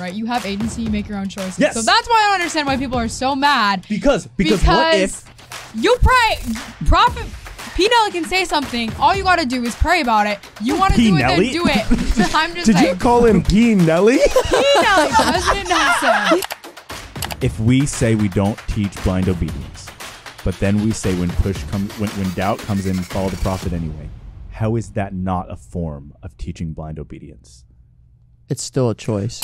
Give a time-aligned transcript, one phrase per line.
[0.00, 0.14] right?
[0.14, 1.58] You have agency, you make your own choices.
[1.58, 1.74] Yes.
[1.74, 3.86] So that's why I don't understand why people are so mad.
[3.88, 5.24] Because because, what if
[5.74, 6.38] you pray,
[6.86, 7.26] prophet
[7.74, 7.88] P.
[7.88, 8.92] Nelly can say something.
[8.98, 10.38] All you gotta do is pray about it.
[10.62, 11.08] You want to P.
[11.08, 11.86] do it, then do it.
[12.34, 13.74] I'm just Did you call him P.
[13.74, 14.18] Nelly?
[14.18, 14.64] P.
[14.82, 16.40] Nelly, President Nelson.
[17.40, 19.86] if we say we don't teach blind obedience,
[20.44, 23.72] but then we say when push comes when, when doubt comes in, follow the prophet
[23.72, 24.10] anyway,
[24.50, 27.64] how is that not a form of teaching blind obedience?
[28.48, 29.40] It's still a choice.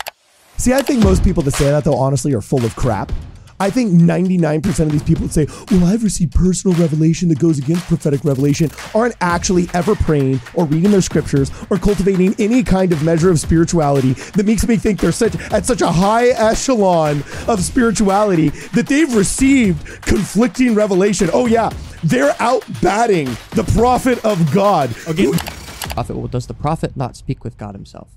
[0.59, 3.13] See, I think most people that say that, though, honestly, are full of crap.
[3.59, 7.59] I think 99% of these people that say, Well, I've received personal revelation that goes
[7.59, 12.93] against prophetic revelation, aren't actually ever praying or reading their scriptures or cultivating any kind
[12.93, 17.25] of measure of spirituality that makes me think they're such at such a high echelon
[17.49, 21.31] of spirituality that they've received conflicting revelation.
[21.33, 21.71] Oh, yeah,
[22.05, 24.95] they're out batting the prophet of God.
[25.09, 25.31] Okay,
[25.97, 28.13] Prophet, well, does the prophet not speak with God himself?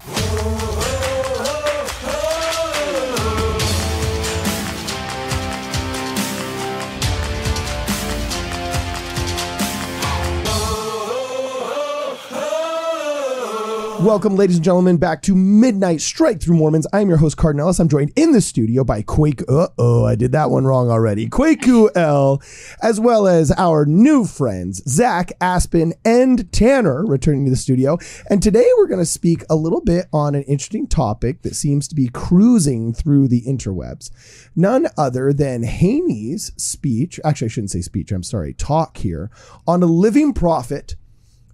[14.04, 16.88] Welcome, ladies and gentlemen, back to Midnight Strike Through Mormons.
[16.94, 17.80] I'm your host, Cardon Ellis.
[17.80, 19.42] I'm joined in the studio by Quake.
[19.50, 21.28] Uh oh, I did that one wrong already.
[21.28, 22.42] Kwaku El,
[22.82, 27.98] as well as our new friends, Zach, Aspen, and Tanner, returning to the studio.
[28.30, 31.86] And today we're going to speak a little bit on an interesting topic that seems
[31.90, 34.12] to be cruising through the interwebs.
[34.56, 39.30] None other than Haney's speech, actually, I shouldn't say speech, I'm sorry, talk here
[39.68, 40.96] on a living prophet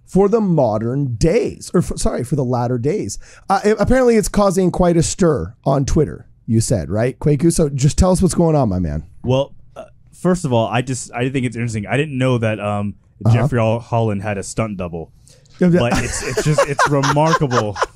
[0.06, 3.18] for the modern days, or for, sorry, for the latter days.
[3.50, 6.26] Uh, it- apparently, it's causing quite a stir on Twitter.
[6.46, 7.52] You said right, Kwaku.
[7.52, 9.04] So just tell us what's going on, my man.
[9.24, 11.86] well, uh, first of all, I just I think it's interesting.
[11.86, 13.34] I didn't know that um, Uh-huh.
[13.34, 15.10] Jeffrey Hol- Holland had a stunt double,
[15.58, 17.76] but it's it's just it's remarkable.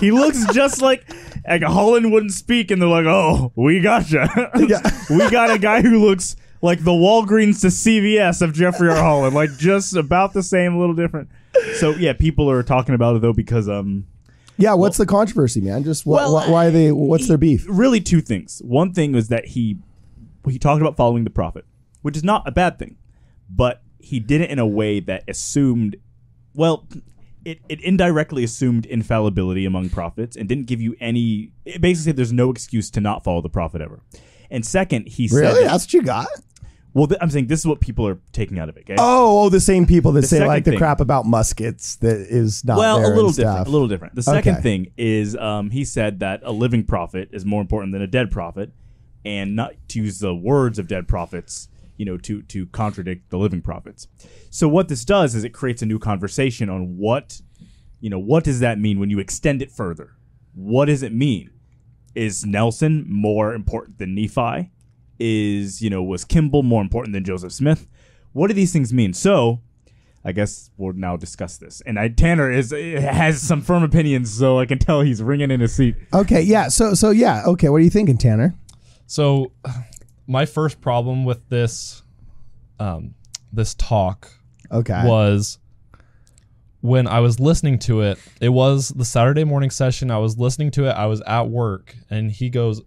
[0.00, 1.04] He looks just like
[1.48, 4.28] like Holland wouldn't speak, and they're like, "Oh, we gotcha.
[4.56, 4.80] Yeah.
[5.10, 8.96] we got a guy who looks." Like the Walgreens to CVS of Jeffrey R.
[8.96, 11.28] Holland, like just about the same, a little different.
[11.78, 14.06] So yeah, people are talking about it though because um
[14.56, 15.84] Yeah, what's the controversy, man?
[15.84, 16.92] Just wh- Well, wh- why are they?
[16.92, 17.66] What's their beef?
[17.68, 18.60] really two things.
[18.64, 19.78] One thing was that he
[20.48, 21.64] he talked about following the prophet,
[22.02, 22.96] which is not a bad thing,
[23.50, 25.96] but he did it in a way that assumed,
[26.54, 26.86] well,
[27.44, 31.52] it, it indirectly assumed infallibility among prophets and didn't give you any.
[31.64, 34.00] It basically said there's no excuse to not follow the prophet ever.
[34.50, 35.64] And second, he said, Really?
[35.64, 36.26] That's what you got?
[36.94, 38.80] Well, th- I'm saying this is what people are taking out of it.
[38.80, 38.96] Okay?
[38.98, 41.96] Oh, oh, the same people that The say second like the thing- crap about muskets
[41.96, 43.56] that is not well, there a little and different.
[43.56, 43.66] stuff.
[43.66, 44.14] A little different.
[44.14, 44.62] The second Okay.
[44.62, 48.30] thing is um, he said that a living prophet is more important than a dead
[48.30, 48.72] prophet,
[49.24, 51.68] and not to use the words of dead prophets,
[51.98, 54.08] you know, to to contradict the living prophets.
[54.50, 57.40] So what this does is it creates a new conversation on what,
[58.00, 60.12] you know, what does that mean when you extend it further?
[60.54, 61.50] What does it mean?
[62.14, 64.70] Is Nelson more important than Nephi?
[65.18, 67.86] Is you know was Kimball more important than Joseph Smith?
[68.32, 69.12] What do these things mean?
[69.14, 69.60] So
[70.24, 71.80] I guess we'll now discuss this.
[71.86, 75.60] And I, Tanner is has some firm opinions, so I can tell he's ringing in
[75.60, 75.96] his seat.
[76.12, 76.68] Okay, yeah.
[76.68, 77.44] So, so yeah.
[77.46, 78.54] Okay, what are you thinking, Tanner?
[79.06, 79.52] So,
[80.26, 82.02] my first problem with this,
[82.78, 83.14] um,
[83.52, 84.30] this talk
[84.70, 85.02] Okay.
[85.06, 85.58] was
[86.80, 88.18] when I was listening to it.
[88.40, 90.10] It was the Saturday morning session.
[90.10, 90.92] I was listening to it.
[90.92, 92.82] I was at work, and he goes,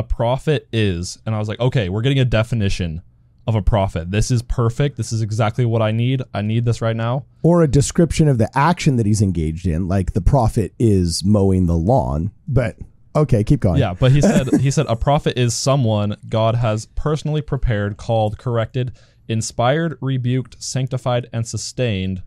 [0.00, 3.02] "A prophet is," and I was like, "Okay, we're getting a definition
[3.46, 4.10] of a prophet.
[4.10, 4.96] This is perfect.
[4.96, 6.22] This is exactly what I need.
[6.32, 9.88] I need this right now." or a description of the action that he's engaged in,
[9.88, 12.30] like the prophet is mowing the lawn.
[12.46, 12.76] But
[13.16, 13.78] okay, keep going.
[13.78, 18.38] Yeah, but he said he said a prophet is someone God has personally prepared, called,
[18.38, 18.92] corrected,
[19.28, 22.22] inspired, rebuked, sanctified, and sustained.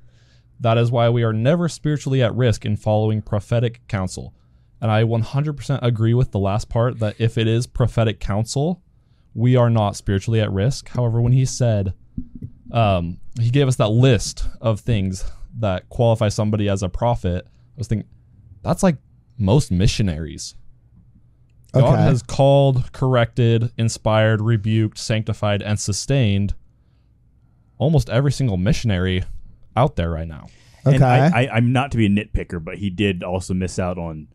[0.59, 4.33] That is why we are never spiritually at risk in following prophetic counsel.
[4.83, 8.83] And I 100% agree with the last part that if it is prophetic counsel,
[9.33, 10.89] we are not spiritually at risk.
[10.89, 11.93] However, when he said,
[12.69, 15.23] um, he gave us that list of things
[15.57, 18.09] that qualify somebody as a prophet, I was thinking,
[18.61, 18.97] that's like
[19.37, 20.55] most missionaries.
[21.71, 26.55] God has called, corrected, inspired, rebuked, sanctified, and sustained
[27.77, 29.23] almost every single missionary
[29.77, 30.47] out there right now.
[30.85, 30.97] Okay.
[30.97, 33.97] And I, I, I'm not to be a nitpicker, but he did also miss out
[33.97, 34.27] on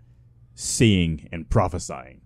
[0.59, 2.21] seeing and prophesying.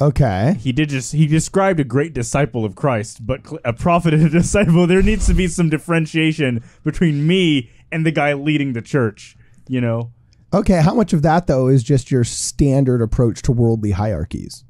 [0.00, 0.56] okay.
[0.58, 4.26] He did just he described a great disciple of Christ, but cl- a prophet and
[4.26, 4.86] a disciple.
[4.88, 9.36] There needs to be some differentiation between me and the guy leading the church.
[9.68, 10.12] You know,
[10.52, 14.64] Okay, how much of that though is just your standard approach to worldly hierarchies?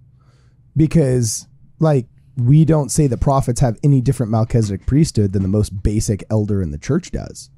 [0.77, 1.47] Because
[1.79, 2.07] like
[2.37, 6.61] we don't say that prophets have any different Melchizedek priesthood than the most basic elder
[6.63, 7.51] in the church does.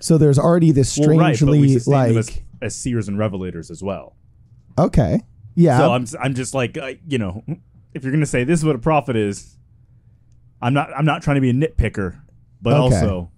[0.00, 3.18] So there's already this well, right, but we strangely them like as, as seers and
[3.18, 4.16] revelators as well.
[4.78, 5.20] Okay.
[5.54, 5.78] Yeah.
[5.78, 7.42] So I'm I'm just like uh, you know,
[7.94, 9.56] if you're gonna say this is what a prophet is,
[10.60, 12.18] I'm not I'm not trying to be a nitpicker,
[12.60, 12.96] but Okay.
[12.96, 13.30] also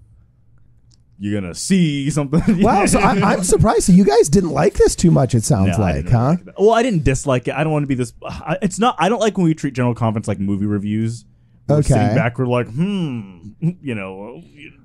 [1.18, 2.42] you're gonna see something.
[2.62, 3.84] Wow, so I, I'm surprised.
[3.84, 5.34] So you guys didn't like this too much.
[5.34, 6.36] It sounds No, like, huh?
[6.44, 6.58] like.
[6.58, 7.54] Well, I didn't dislike it.
[7.54, 8.12] I don't want to be this.
[8.24, 8.96] I- It's not.
[8.98, 11.24] I don't like when we treat general conference like movie reviews.
[11.68, 11.88] We're Okay.
[11.94, 14.40] sitting back, we're like, hmm, you know.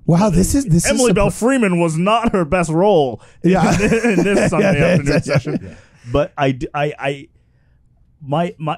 [0.08, 3.72] Wow, this is this Emily is Belle Freeman was not her best role Yeah.
[3.76, 3.82] in,
[4.20, 5.78] in this Sunday Yeah, afternoon yeah, session.
[6.12, 7.28] But I, I, I,
[8.22, 8.78] my, my,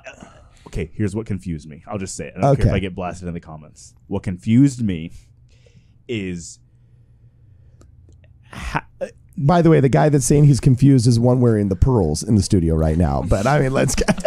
[0.68, 1.84] okay, here's what confused me.
[1.88, 2.34] I'll just say it.
[2.38, 2.76] I don't care if Okay.
[2.78, 3.94] I get blasted in the comments.
[4.08, 5.12] What confused me
[6.08, 6.60] is
[8.52, 11.76] ha- uh, By the way, the guy that's saying he's confused is one wearing the
[11.76, 13.22] pearls in the studio right now.
[13.26, 14.08] But I mean, let's get,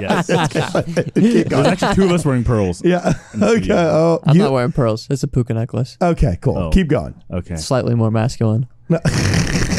[0.00, 0.26] yes.
[0.94, 1.66] keep There's going.
[1.66, 2.82] actually two of us wearing pearls.
[2.84, 3.12] Yeah.
[3.34, 3.68] Okay.
[3.72, 5.06] Oh, I'm you- not wearing pearls.
[5.10, 5.98] It's a puka necklace.
[6.00, 6.38] okay.
[6.40, 6.56] Cool.
[6.56, 6.70] Oh.
[6.70, 7.22] Keep going.
[7.30, 7.56] Okay.
[7.56, 8.66] Slightly more masculine.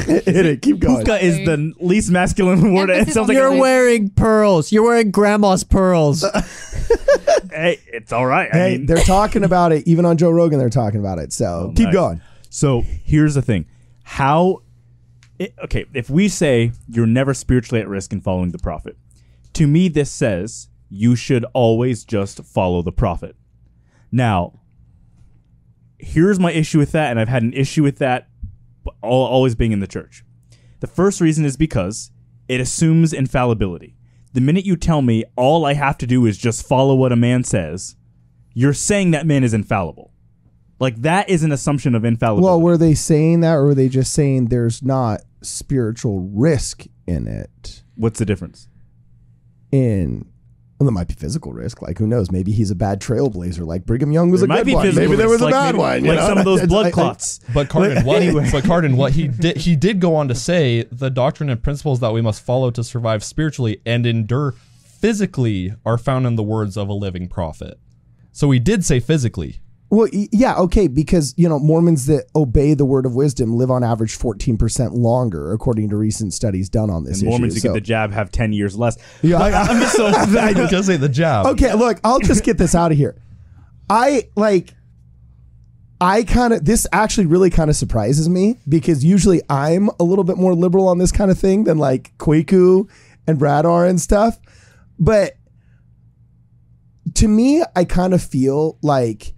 [0.25, 0.61] Hit it.
[0.61, 0.97] Keep going.
[1.05, 2.89] Puka is the least masculine word.
[2.89, 4.71] It sounds like You're a- wearing pearls.
[4.71, 6.21] You're wearing grandma's pearls.
[7.51, 8.49] hey, it's all right.
[8.53, 9.87] I Hey, mean, they're talking about it.
[9.87, 11.33] Even on Joe Rogan, they're talking about it.
[11.33, 11.93] So oh, keep nice.
[11.93, 12.21] going.
[12.49, 13.65] So here's the thing:
[14.03, 14.61] how?
[15.37, 18.97] It, okay, if we say you're never spiritually at risk in following the prophet,
[19.53, 23.35] to me this says you should always just follow the prophet.
[24.11, 24.59] Now,
[25.97, 28.27] here's my issue with that, and I've had an issue with that al-
[29.01, 30.23] always being in the church.
[30.79, 32.11] The first reason is because
[32.47, 33.95] it assumes infallibility.
[34.33, 37.15] The minute you tell me all I have to do is just follow what a
[37.15, 37.95] man says,
[38.53, 40.11] you're saying that man is infallible.
[40.79, 42.45] Like that is an assumption of infallibility.
[42.45, 47.27] Well, were they saying that, or were they just saying there's not spiritual risk in
[47.27, 47.83] it?
[47.95, 48.67] What's the difference?
[49.71, 50.29] In
[50.77, 51.81] well, there might be physical risk.
[51.81, 52.31] Like who knows?
[52.31, 53.65] Maybe he's a bad trailblazer.
[53.65, 54.85] Like Brigham Young was There a might good be one.
[54.85, 56.03] physical Maybe there was risk, a bad maybe- one.
[56.05, 56.27] you like know?
[56.27, 57.39] some of those blood clots.
[57.53, 61.09] But Cardon, what, but Cardon, what he did, he did go on to say the
[61.09, 64.53] doctrine and principles that we must follow to survive spiritually and endure
[64.99, 67.79] physically are found in the words of a living prophet.
[68.31, 69.59] So he did say physically.
[69.95, 73.83] Well, yeah, okay, because you know Mormons that obey the word of wisdom live on
[73.83, 77.69] average fourteen percent longer, according to recent studies done on this And Mormons issue.
[77.69, 78.97] who get the jab have ten years less.
[79.21, 80.07] Yeah, I- I'm just so
[80.39, 81.45] I just say the jab.
[81.47, 83.15] okay, look, I'll just get this out of here.
[83.89, 84.73] I like.
[86.01, 90.25] I kind of this actually really kind of surprises me because usually I'm a little
[90.25, 92.89] bit more liberal on this kind of thing than like Kwaku
[93.25, 94.37] and Brad are and stuff.
[94.99, 95.37] But
[97.13, 99.33] to me, I kind of feel like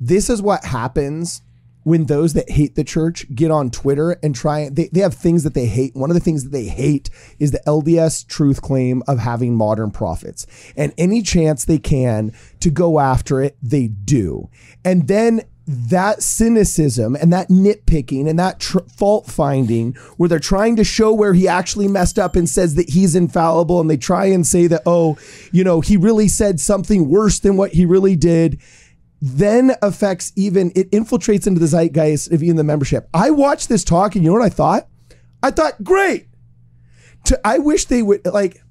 [0.00, 1.42] this is what happens
[1.84, 5.42] when those that hate the church get on Twitter and try they, they have things
[5.44, 5.96] that they hate.
[5.96, 7.08] One of the things that they hate
[7.38, 10.46] is the LDS truth claim of having modern prophets.
[10.76, 14.50] And any chance they can to go after it, they do.
[14.84, 20.76] And then that cynicism and that nitpicking and that tr- fault finding where they're trying
[20.76, 24.24] to show where he actually messed up and says that he's infallible and they try
[24.24, 25.18] and say that oh
[25.52, 28.58] you know he really said something worse than what he really did
[29.20, 33.08] then affects even it infiltrates into the zeitgeist of even the membership.
[33.12, 34.88] I watched this talk and you know what i thought?
[35.42, 36.28] I thought great!
[37.24, 38.62] To, i wish they would like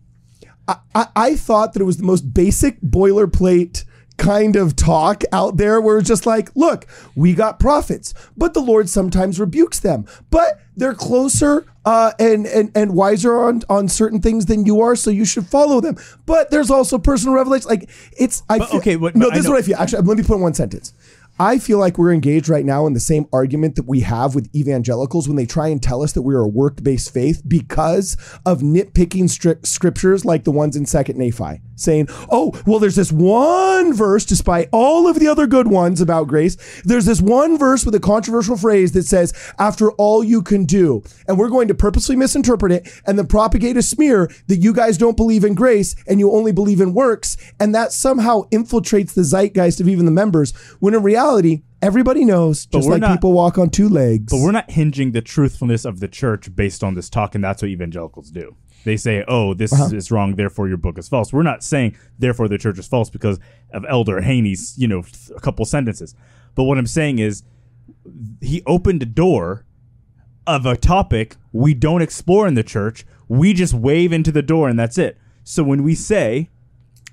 [0.67, 3.83] I, I, I thought that it was the most basic boilerplate
[4.17, 6.85] kind of talk out there where it's just like, look,
[7.15, 12.69] we got prophets, but the Lord sometimes rebukes them, but they're closer uh, and, and
[12.75, 15.95] and wiser on on certain things than you are, so you should follow them.
[16.25, 17.69] But there's also personal revelation.
[17.69, 19.65] Like it's I But, feel, okay, but- no, but I this is know- what I
[19.65, 19.77] feel.
[19.77, 20.93] Actually, let me put in one sentence.
[21.39, 24.49] I feel like we're engaged right now in the same argument that we have with
[24.55, 28.17] evangelicals when they try and tell us that we are a work based faith because
[28.43, 33.11] of nitpicking stri- scriptures like the ones in Second Nephi, saying, "Oh, well, there's this
[33.11, 36.57] one verse, despite all of the other good ones about grace.
[36.83, 41.03] There's this one verse with a controversial phrase that says, "After all you can do,"
[41.27, 44.97] and we're going to purposely misinterpret it and then propagate a smear that you guys
[44.97, 49.23] don't believe in grace and you only believe in works, and that somehow infiltrates the
[49.23, 50.51] zeitgeist of even the members.
[50.79, 51.26] When in reality,
[51.81, 54.31] everybody knows, just like not- people walk on two legs.
[54.31, 57.61] But we're not hinging the truthfulness of the church based on this talk, and that's
[57.61, 58.55] what evangelicals do.
[58.85, 59.93] They say, "Oh, this Uh-huh.
[59.95, 63.09] is wrong, therefore your book is false." We're not saying, "Therefore the church is false,"
[63.09, 63.39] because
[63.73, 65.03] of Elder Haney's, you know,
[65.35, 66.15] a couple sentences.
[66.55, 67.43] But what I'm saying is,
[68.41, 69.65] he opened a door
[70.45, 73.05] of a topic we don't explore in the church.
[73.27, 75.17] We just wave into the door, and that's it.
[75.43, 76.49] So when we say,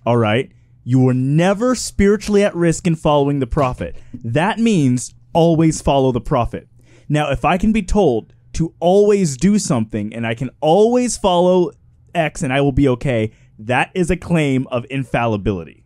[0.07, 0.53] all right,
[0.85, 3.97] you were never spiritually at risk in following the prophet.
[4.13, 6.69] That means always follow the prophet.
[7.09, 11.73] Now, if I can be told to always do something and I can always follow
[12.15, 15.85] X and I will be okay, that is a claim of infallibility.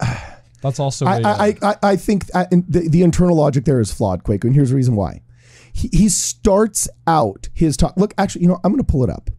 [0.62, 3.80] That's also I, a, uh, I, I, I think I, the, the internal logic there
[3.80, 5.22] is flawed, Kwaku, and here's the reason why.
[5.72, 7.94] He, he starts out his talk.
[7.96, 9.30] Look, actually, you know, I'm going to pull it up.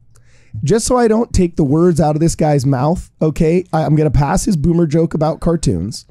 [0.63, 3.95] Just so I don't take the words out of this guy's mouth, okay, I, I'm
[3.95, 6.05] going to pass his boomer joke about cartoons.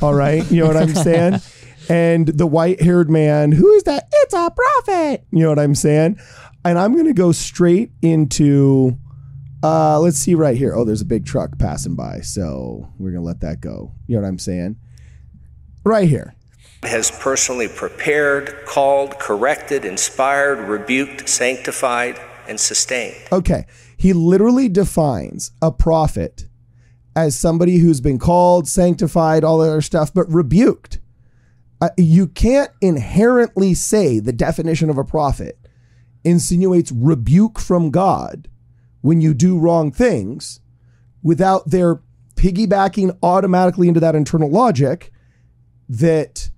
[0.00, 0.48] All right.
[0.50, 1.40] You know what I'm saying?
[1.90, 4.08] And the white haired man, who is that?
[4.12, 5.24] It's a prophet.
[5.30, 6.18] You know what I'm saying?
[6.62, 8.98] And I'm going to go straight into,
[9.62, 10.74] uh, let's see right here.
[10.74, 12.20] Oh, there's a big truck passing by.
[12.20, 13.94] So we're going to let that go.
[14.06, 14.76] You know what I'm saying?
[15.82, 16.34] Right here.
[16.82, 23.16] has personally prepared, called, corrected, inspired, rebuked, sanctified, and sustained.
[23.32, 23.64] Okay.
[23.98, 26.46] He literally defines a prophet
[27.16, 31.00] as somebody who's been called, sanctified, all that other stuff, but rebuked.
[31.80, 35.58] Uh, you can't inherently say the definition of a prophet
[36.22, 38.48] insinuates rebuke from God
[39.00, 40.60] when you do wrong things
[41.20, 42.00] without their
[42.36, 45.12] piggybacking automatically into that internal logic
[45.88, 46.50] that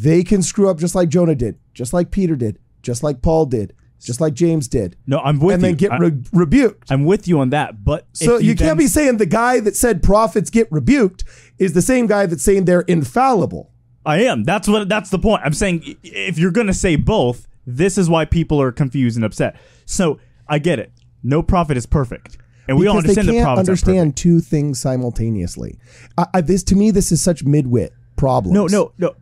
[0.00, 3.46] they can screw up just like Jonah did, just like Peter did, just like Paul
[3.46, 3.74] did,
[4.04, 5.68] just like James did, No, I'm with and you.
[5.68, 6.90] And then get re- rebuked.
[6.90, 7.84] I'm with you on that.
[7.84, 11.24] But So you, then- can't be saying the guy that said prophets get rebuked
[11.58, 13.70] is the same guy that's saying they're infallible.
[14.06, 14.44] I am.
[14.44, 14.88] That's what.
[14.88, 15.42] That's the point.
[15.44, 19.24] I'm saying if you're going to say both, this is why people are confused and
[19.24, 19.56] upset.
[19.84, 20.92] So I get it.
[21.22, 22.38] No prophet is perfect,
[22.68, 25.78] and we all because they understand that can't are understand two things simultaneously.
[26.16, 28.54] I, I, this to me, this is such midwit problems.
[28.54, 29.14] No, no, no.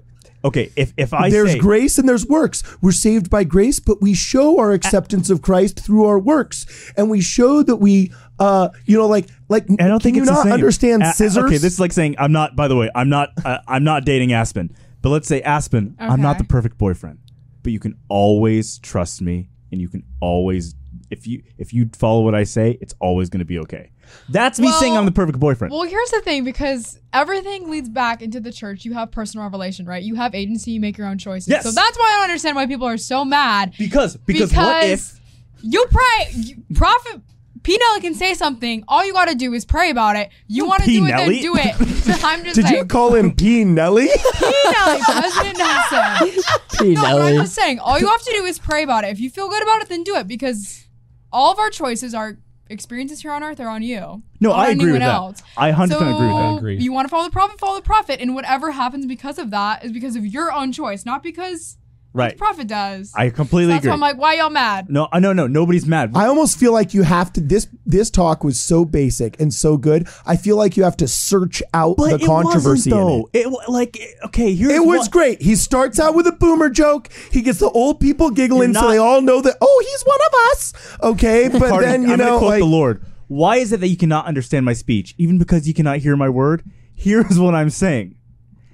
[0.46, 2.62] Okay, if if I there's say grace and there's works.
[2.80, 7.10] We're saved by grace, but we show our acceptance of Christ through our works, and
[7.10, 9.64] we show that we, uh, you know, like, like.
[9.64, 10.52] I don't can think you it's the not same.
[10.52, 11.44] understand A- scissors?
[11.44, 12.54] Okay, this is like saying I'm not.
[12.54, 13.30] By the way, I'm not.
[13.44, 14.74] Uh, I'm not dating Aspen.
[15.02, 17.18] But let's say Aspen, I'm not the perfect boyfriend,
[17.62, 20.76] but you can always trust me, and you can always
[21.10, 23.90] if you if you follow what I say, it's always going to be okay.
[24.28, 25.72] That's me saying I'm the perfect boyfriend.
[25.72, 28.84] Well, here's the thing because everything leads back into the church.
[28.84, 30.02] You have personal revelation, right?
[30.02, 31.48] You have agency, you make your own choices.
[31.48, 31.64] Yes.
[31.64, 33.74] So that's why I don't understand why people are so mad.
[33.78, 35.20] because because, what if
[35.62, 37.20] you pray, you, Prophet
[37.62, 37.76] P.
[37.78, 38.84] Nelly can say something.
[38.86, 40.30] All you got to do is pray about it.
[40.46, 40.98] You want to P.
[40.98, 41.40] do it, then Nelly?
[41.40, 41.74] do it.
[42.24, 42.76] I'm just Did saying.
[42.76, 43.64] you call him P.
[43.64, 44.06] Nelly?
[44.06, 44.52] P.
[44.70, 45.58] Nelly, President
[45.90, 46.42] Nelson.
[46.78, 46.94] P.
[46.94, 49.08] No, but I'm just saying, all you have to do is pray about it.
[49.08, 50.86] If you feel good about it, then do it because
[51.32, 54.22] all of our choices, our experiences here on earth are on you.
[54.40, 55.42] No, I agree with that.
[55.56, 56.32] I 100% agree with that.
[56.32, 56.76] I agree.
[56.76, 59.84] You want to follow the prophet, follow the prophet, and whatever happens because of that
[59.84, 61.76] is because of your own choice, not because
[62.16, 62.36] Right.
[62.38, 63.12] Profit does.
[63.14, 63.90] I completely That's agree.
[63.90, 64.88] why I'm like, why y'all mad?
[64.88, 66.12] no, I no no nobody's mad.
[66.14, 67.40] I almost feel like you have to.
[67.42, 70.08] This this talk was so basic and so good.
[70.24, 73.44] I feel like you have to search out but the it controversy wasn't, in it.
[73.44, 73.50] though.
[73.66, 75.42] It like okay, here's It was what- great.
[75.42, 77.10] He starts out with a boomer joke.
[77.30, 79.56] He gets the old people giggling, You're so they all know that.
[79.60, 80.72] Oh, he's one of us.
[81.02, 83.04] Okay, but Pardon, then you I'm know, gonna quote like, the Lord.
[83.28, 86.28] Why is it that you cannot understand my speech, even because you cannot hear my
[86.30, 86.62] word?
[86.94, 88.14] Here's what I'm saying.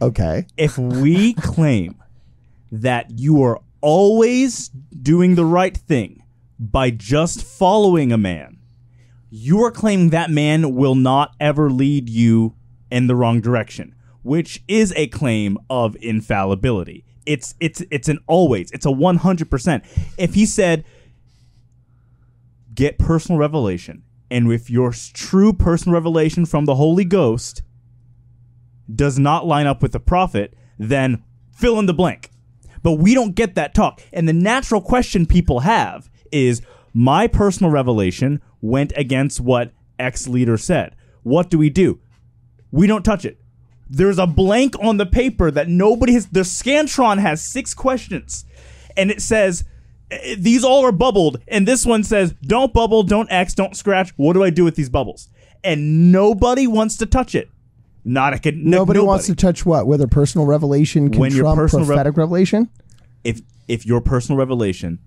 [0.01, 1.97] okay, If we claim
[2.73, 4.71] that you are always
[5.02, 6.25] doing the right thing
[6.59, 8.59] by just following a man,
[9.31, 12.55] you are claiming that man will not ever lead you
[12.91, 17.05] in the wrong direction, which is a claim of infallibility.
[17.25, 18.71] It's it's it's an always.
[18.73, 20.14] It's a 100%.
[20.19, 20.85] If he said
[22.75, 27.62] get personal revelation and if your true personal revelation from the Holy Ghost
[28.93, 31.23] does not line up with the prophet, then
[31.55, 32.32] fill in the blank.
[32.83, 34.01] But we don't get that talk.
[34.12, 36.62] And the natural question people have is
[36.93, 40.97] my personal revelation went against what X leader said.
[41.23, 42.01] What do we do?
[42.71, 43.39] We don't touch it.
[43.89, 46.27] There's a blank on the paper that nobody has.
[46.27, 48.47] The Scantron has six questions,
[48.97, 49.65] and it says
[50.11, 54.11] eh, these all are bubbled, and this one says don't bubble, don't X, don't scratch.
[54.17, 55.29] What do I do with these bubbles?
[55.62, 57.51] And nobody wants to touch it.
[58.05, 61.59] Not a con- nobody, wants to touch what whether personal revelation can When your trump
[61.59, 62.69] personal prophetic revelation.
[63.25, 64.99] if if your personal revelation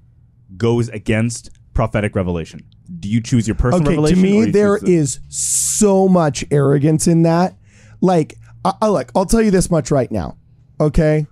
[0.56, 2.62] goes against prophetic revelation,
[3.00, 4.20] do you choose your personal Okay, to revelation?
[4.20, 7.58] or me there the- is so much arrogance in that.
[8.00, 10.38] Like, I, I like I'll tell you this much right now.
[10.80, 11.28] Okay,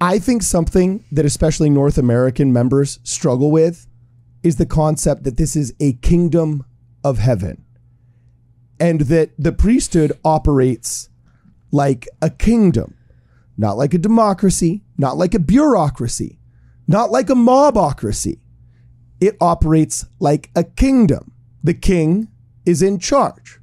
[0.00, 3.86] I think something that especially North American members struggle with
[4.42, 6.64] is the concept that this is a kingdom
[7.04, 7.61] of heaven,
[8.82, 11.08] and that the priesthood operates
[11.70, 12.94] like a kingdom,
[13.56, 16.38] not like a democracy, not like a bureaucracy,
[16.86, 18.42] not like a mobocracy
[19.22, 21.30] it operates like a kingdom.
[21.62, 22.26] The king
[22.66, 23.60] is in charge.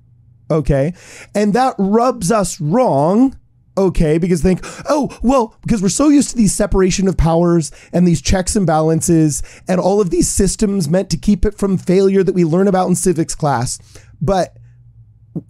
[0.50, 0.94] Okay.
[1.36, 3.38] And that rubs us wrong.
[3.78, 4.18] Okay.
[4.18, 8.22] Because think, oh, well, because we're so used to these separation of powers and these
[8.22, 12.36] checks and balances and all of these systems meant to keep it from failure that
[12.36, 13.80] we learn about in civics class.
[14.22, 14.56] But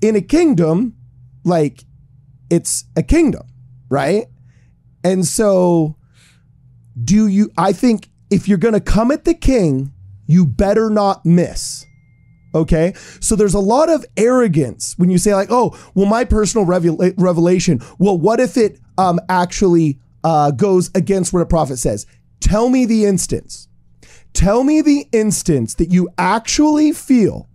[0.02, 0.96] in a kingdom,
[1.44, 1.84] like
[2.50, 3.44] it's a kingdom,
[3.90, 4.26] right?
[5.04, 5.96] And so
[7.02, 9.94] do you, I think if you're going to come at the king,
[10.28, 11.86] you better not miss.
[12.54, 12.94] Okay.
[13.20, 17.14] So there's a lot of arrogance when you say, like, oh, well, my personal revela-
[17.18, 22.06] revelation, well, what if it um, actually uh, goes against what a prophet says?
[22.40, 23.68] Tell me the instance.
[24.34, 27.50] Tell me the instance that you actually feel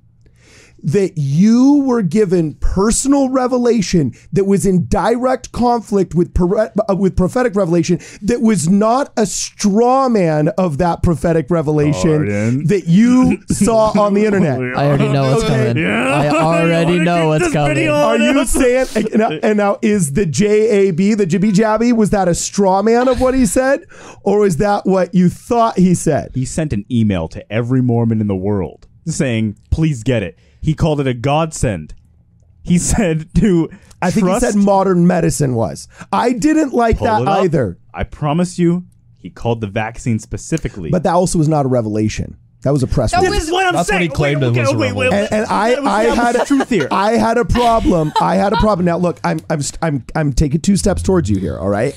[0.85, 7.55] that you were given personal revelation that was in direct conflict with uh, with prophetic
[7.57, 12.67] revelation that was not a straw man of that prophetic revelation Pardon?
[12.67, 14.59] that you saw on the internet.
[14.77, 15.69] I already know what's Okay.
[15.69, 15.83] coming.
[15.83, 16.15] Yeah.
[16.15, 16.29] I
[16.63, 17.89] already know what's coming.
[17.89, 22.29] Are you saying and now, and now is the JAB the Jibby Jabby was that
[22.29, 23.85] a straw man of what he said
[24.23, 26.31] or is that what you thought he said?
[26.35, 30.73] He sent an email to every Mormon in the world saying, "Please get it." He
[30.75, 31.93] called it a godsend.
[32.63, 33.69] He said to
[34.01, 35.89] I think trust, he said modern medicine was.
[36.11, 37.45] I didn't like pull that it up.
[37.45, 37.79] either.
[37.93, 38.87] I promise you,
[39.19, 40.91] he called the vaccine specifically.
[40.91, 42.39] But that also was not a revelation.
[42.63, 43.43] That was a press That release.
[43.43, 45.13] was- what I'm That's what he claimed it was a revelation.
[45.13, 46.89] and, and I, I had the truth here.
[46.91, 48.11] I had a problem.
[48.23, 48.87] I had a problem.
[48.87, 51.59] Now look, I'm I'm I'm I'm taking two steps towards you here.
[51.59, 51.95] All right.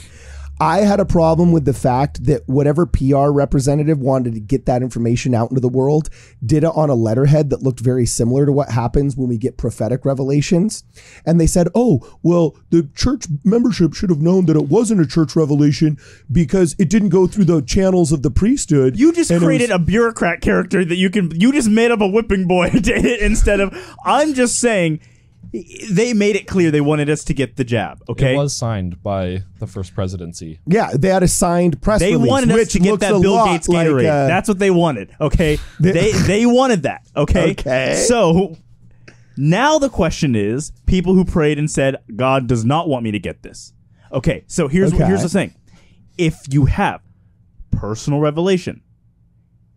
[0.60, 4.82] I had a problem with the fact that whatever PR representative wanted to get that
[4.82, 6.10] information out into the world
[6.44, 9.58] did it on a letterhead that looked very similar to what happens when we get
[9.58, 10.84] prophetic revelations.
[11.26, 15.08] And they said, oh, well, the church membership should have known that it wasn't a
[15.08, 15.98] church revelation
[16.32, 18.98] because it didn't go through the channels of the priesthood.
[18.98, 21.30] You just created was- a bureaucrat character that you can.
[21.40, 23.78] You just made up a whipping boy instead of.
[24.04, 25.02] I'm just saying,
[25.52, 28.02] they made it clear they wanted us to get the jab.
[28.10, 30.60] Okay, It was signed by the first presidency.
[30.66, 33.14] Yeah, they had a signed press they release, wanted us which to get looks that
[33.14, 35.16] a Bill lot Gates like, uh, That's what they wanted.
[35.22, 37.08] Okay, they they wanted that.
[37.16, 38.04] Okay, Okay.
[38.08, 38.58] So
[39.38, 43.20] now the question is, people who prayed and said, "God does not want me to
[43.20, 43.74] get this."
[44.12, 45.06] Okay, so here's Okay.
[45.06, 45.54] here's the thing:
[46.18, 47.02] if you have
[47.72, 48.82] personal revelation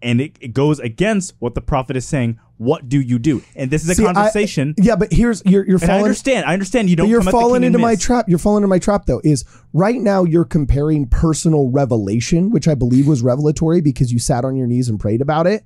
[0.03, 3.43] and it, it goes against what the prophet is saying, what do you do?
[3.57, 4.75] And this is a See, I- conversation.
[4.77, 6.45] yeah, but here's you're you're and I understand.
[6.45, 7.09] I understand You don't.
[7.09, 8.29] You're come at the falling into my trap.
[8.29, 9.23] You're falling into my trap though.
[9.25, 14.45] Is right now you're comparing personal revelation, which I believe was revelatory because you sat
[14.45, 15.65] on your knees and prayed about it,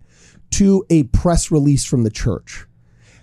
[0.52, 2.64] to a press release from the church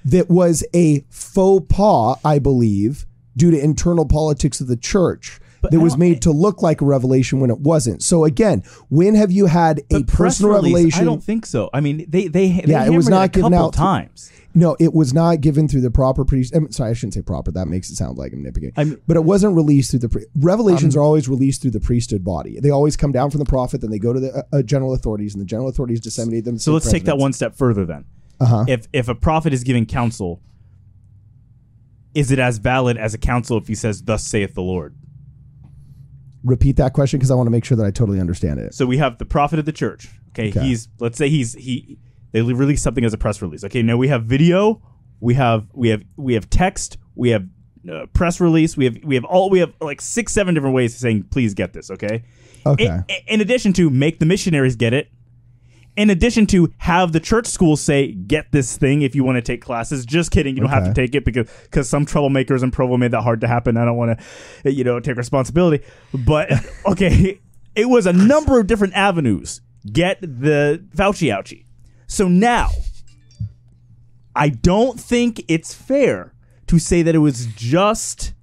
[0.04, 3.06] that was a faux pas, I believe,
[3.38, 5.39] due to internal politics of the church.
[5.69, 8.02] That was made to look like a revelation when it wasn't.
[8.02, 11.02] So again, when have you had a personal release, revelation?
[11.02, 11.69] I don't think so.
[11.74, 14.32] I mean, they they they Yeah, it was not a given out times.
[14.54, 16.54] No, it was not given through the proper priest.
[16.54, 17.52] I'm sorry, I shouldn't say proper.
[17.52, 18.74] That makes it sound like I'm nitpicking.
[18.76, 22.24] I'm- but it wasn't released through the pri- revelations are always released through the priesthood
[22.26, 22.60] body.
[22.60, 24.93] They always come down from the prophet, then they go to the uh, uh, general
[24.93, 26.58] authorities, and the general authorities disseminate them.
[26.58, 28.04] So let's take that one step further then.
[28.41, 28.65] Uh-huh.
[28.67, 30.41] If if a prophet is giving counsel,
[32.13, 34.95] is it as valid as a counsel if he says, "Thus saith the Lord"?
[36.43, 38.73] Repeat that question because I want to make sure that I totally understand it.
[38.73, 40.10] So we have the prophet of the church.
[40.30, 40.62] Okay, Okay.
[40.62, 41.99] he's let's say he's he
[42.32, 43.63] they release something as a press release.
[43.63, 44.82] Okay, now we have video,
[45.19, 47.45] we have we have we have text, we have
[47.91, 50.93] uh, press release, we have we have all we have like six seven different ways
[50.95, 51.91] of saying please get this.
[51.91, 52.23] Okay.
[52.65, 52.86] Okay.
[53.10, 55.12] In, in addition to make the missionaries get it.
[55.97, 59.41] In addition to have the church schools say get this thing if you want to
[59.41, 60.06] take classes.
[60.06, 63.12] Just kidding, you don't have to take it because because some troublemakers in Provo made
[63.12, 63.75] that hard to happen.
[63.75, 64.19] I don't want
[64.63, 66.51] to you know take responsibility, but
[66.86, 67.41] okay,
[67.75, 69.62] it was a number of different avenues.
[69.91, 71.65] Get the Fauci ouchie.
[72.08, 72.69] So now,
[74.36, 76.34] I don't think it's fair
[76.67, 78.34] to say that it was just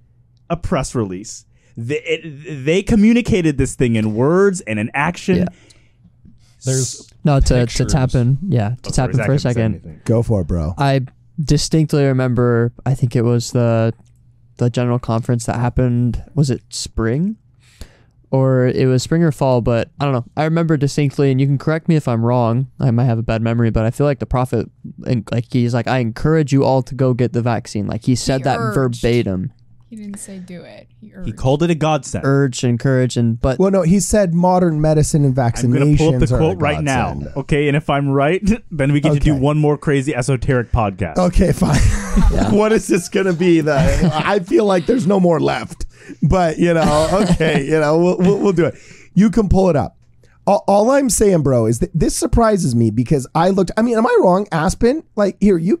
[0.49, 1.45] a press release.
[1.77, 5.37] They, it, they communicated this thing in words and in action.
[5.37, 5.45] Yeah.
[6.65, 7.91] There's No, to, to Pictures.
[7.91, 8.37] tap in.
[8.47, 9.73] Yeah, to Oh, tap sorry, in Zach for a hasn't said second.
[9.75, 10.01] anything.
[10.05, 10.73] Go for it, bro.
[10.77, 11.01] I
[11.43, 12.71] distinctly remember.
[12.85, 13.93] I think it was the
[14.57, 16.23] the general conference that happened.
[16.35, 17.37] Was it spring,
[18.31, 19.61] or it was spring or fall?
[19.61, 20.25] But I don't know.
[20.35, 22.67] I remember distinctly, and you can correct me if I'm wrong.
[22.79, 24.69] I might have a bad memory, but I feel like the prophet,
[25.07, 27.87] and like he's like, I encourage you all to go get the vaccine.
[27.87, 28.75] Like he said that urged.
[29.01, 29.53] verbatim,
[29.89, 30.87] He didn't say do it.
[31.01, 31.25] He, urged.
[31.25, 32.23] He called it a godsend.
[32.23, 35.73] urge, encourage, and but Well, no, he said modern medicine and I'm vaccinations.
[35.73, 37.13] going to pull up the are a quote right now.
[37.13, 37.37] godsend.
[37.37, 39.39] Okay, and if I'm right, then we get to do Okay.
[39.39, 41.17] one more crazy esoteric podcast.
[41.17, 41.79] Okay, fine.
[42.55, 43.61] what is this going to be?
[43.61, 45.87] The I feel like there's no more left,
[46.21, 48.75] but you know, okay, you know, we'll, we'll, we'll do it.
[49.15, 49.95] You can pull it up.
[50.45, 53.71] All, all I'm saying, bro, is that this surprises me because I looked.
[53.75, 55.03] I mean, am I wrong, Aspen?
[55.15, 55.79] Like, here, you.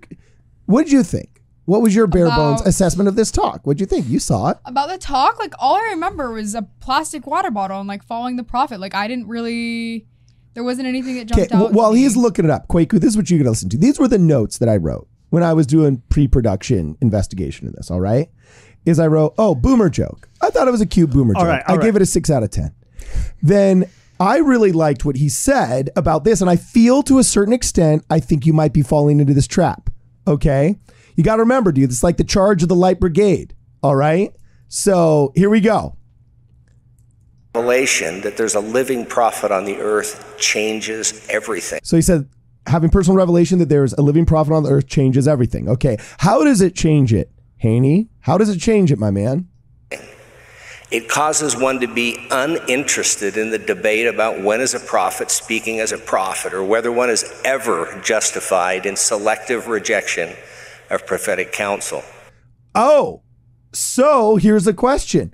[0.65, 1.38] What did you think?
[1.69, 3.65] What was your bare bones assessment of this talk?
[3.67, 4.07] What did you think?
[4.09, 4.57] You saw it.
[4.65, 8.37] About the talk, like all I remember was a plastic water bottle and like following
[8.37, 8.79] the prophet.
[8.79, 10.07] Like I didn't really.
[10.55, 11.57] There wasn't anything that Okay, jumped out.
[11.59, 12.01] w- while to me.
[12.01, 13.77] he's looking it up, Kwaku, this is what you can listen to.
[13.77, 17.91] These were the notes that I wrote when I was doing pre-production investigation of this.
[17.91, 18.29] All right,
[18.85, 21.49] is I wrote, "Oh, boomer joke." I thought it was a cute boomer All joke.
[21.49, 22.73] right, I all gave it a six out of ten.
[23.43, 23.85] Then
[24.19, 28.03] I really liked what he said about this, and I feel to a certain extent,
[28.09, 29.89] I think you might be falling into this trap.
[30.27, 30.77] Okay.
[31.19, 33.53] You got to remember, dude, it's like the charge of the light brigade.
[33.83, 34.33] All right.
[34.69, 35.97] So here we go.
[37.53, 41.81] Revelation that there's a living prophet on the earth changes everything.
[41.83, 42.29] So he said,
[42.67, 45.67] having personal revelation that there's a living prophet on the earth changes everything.
[45.67, 45.97] Okay.
[46.19, 48.07] How does it change it, Haney?
[48.21, 49.49] How does it change it, my man?
[50.89, 55.81] It causes one to be uninterested in the debate about when is a prophet speaking
[55.81, 60.33] as a prophet or whether one is ever justified in selective rejection
[60.89, 62.03] of prophetic counsel.
[62.75, 63.21] Oh,
[63.73, 65.33] so here's a question.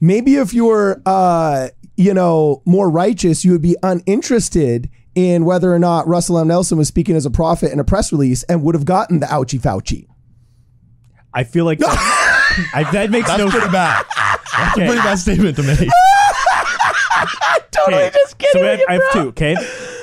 [0.00, 5.72] Maybe if you were, uh, you know, more righteous, you would be uninterested in whether
[5.72, 6.48] or not Russell M.
[6.48, 9.26] Nelson was speaking as a prophet in a press release and would have gotten the
[9.26, 10.06] ouchie Fauci.
[11.34, 14.04] I feel like that, I, that makes That's no pretty bad.
[14.56, 15.78] That's a pretty bad statement to make.
[17.70, 18.12] Totally Okay,
[18.52, 19.28] So I have, I have two.
[19.28, 19.56] Okay,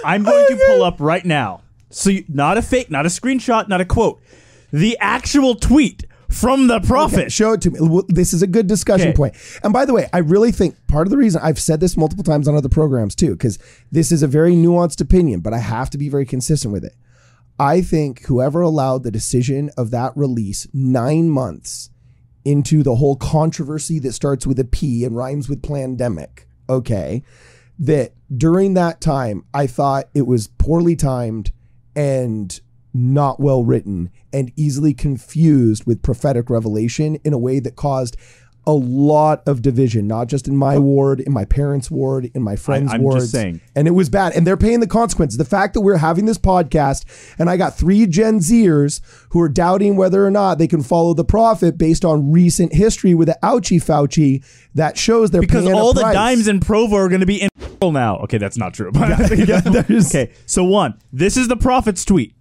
[0.05, 1.61] I'm going to pull up right now.
[1.89, 4.21] So you, not a fake, not a screenshot, not a quote.
[4.71, 7.19] The actual tweet from the prophet.
[7.19, 7.79] Okay, show it to me.
[7.81, 9.15] Well, This is a good discussion Okay.
[9.15, 9.35] point.
[9.63, 12.23] And by the way, I really think part of the reason I've said this multiple
[12.23, 13.57] times on other programs too, because
[13.91, 16.95] this is a very nuanced opinion, but I have to be very consistent with it.
[17.59, 21.89] I think whoever allowed the decision of that release nine months
[22.45, 27.23] into the whole controversy that starts with a P and rhymes with pandemic, okay,
[27.79, 31.51] that during that time, I thought it was poorly timed
[31.95, 32.59] and
[32.97, 38.17] not well written and easily confused with prophetic revelation in a way that caused
[38.65, 42.57] a lot of division, not just in my ward, in my parents' ward, in my
[42.57, 43.31] friends' I'm just wards.
[43.31, 43.61] saying.
[43.77, 44.33] And it was bad.
[44.35, 45.37] And they're paying the consequences.
[45.37, 47.05] The fact that we're having this podcast
[47.39, 51.13] and I got three Gen Zers who are doubting whether or not they can follow
[51.13, 54.43] the prophet based on recent history with the ouchie Fauci,
[54.75, 57.49] that shows they're because all the dimes in Provo are going to be in
[57.81, 58.17] now.
[58.17, 58.91] Okay, that's not true.
[58.95, 59.15] yeah,
[59.61, 62.33] there's- okay, so one, this is the prophet's tweet.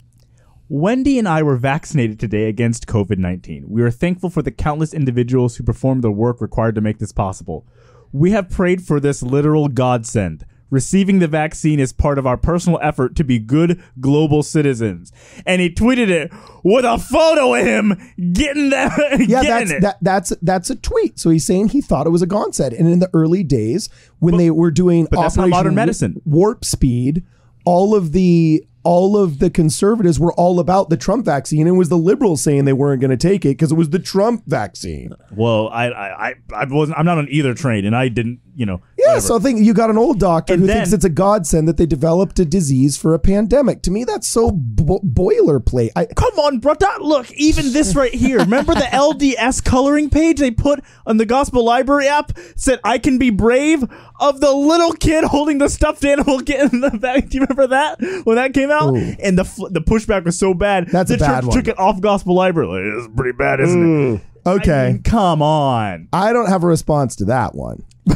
[0.68, 3.66] Wendy and I were vaccinated today against COVID 19.
[3.68, 7.12] We are thankful for the countless individuals who performed the work required to make this
[7.12, 7.66] possible.
[8.12, 10.44] We have prayed for this literal godsend.
[10.68, 15.12] Receiving the vaccine is part of our personal effort to be good global citizens.
[15.46, 16.32] And he tweeted it
[16.64, 18.90] with a photo of him getting that.
[19.28, 19.80] Yeah, getting that's it.
[19.82, 21.20] that that's that's a tweet.
[21.20, 22.74] So he's saying he thought it was a godsend.
[22.74, 26.22] And in the early days, when they were doing but that's not Operation modern medicine.
[26.24, 27.24] warp speed,
[27.64, 31.66] all of the all of the conservatives were all about the Trump vaccine.
[31.66, 33.98] It was the liberals saying they weren't going to take it because it was the
[33.98, 35.12] Trump vaccine.
[35.32, 36.96] Well, I, I, I, wasn't.
[36.96, 38.40] I'm not on either train, and I didn't.
[38.54, 38.80] You know.
[38.96, 39.20] Yeah, whatever.
[39.20, 41.68] so I think you got an old doctor And who then- thinks it's a godsend
[41.68, 43.82] that they developed a disease for a pandemic.
[43.82, 45.90] To me, that's so bo- boilerplate.
[45.94, 46.72] I, Come on, bro.
[47.00, 48.38] Look, even this right here.
[48.38, 52.32] Remember the LDS coloring page they put on the Gospel Library app?
[52.56, 53.84] Said, I can be brave
[54.18, 57.28] of the little kid holding the stuffed animal getting the back.
[57.28, 58.75] Do you remember that when that came out?
[58.84, 59.16] Ooh.
[59.22, 60.88] And the fl- the pushback was so bad.
[60.88, 61.56] That's a the bad church one.
[61.56, 62.68] took it off Gospel Library.
[62.68, 64.20] Like, this is pretty bad, isn't it?
[64.46, 66.08] okay, I mean, come on.
[66.12, 67.84] I don't have a response to that one.